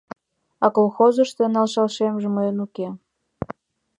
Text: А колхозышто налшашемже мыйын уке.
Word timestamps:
А 0.65 0.67
колхозышто 0.75 1.43
налшашемже 1.53 2.27
мыйын 2.35 2.57
уке. 2.65 2.87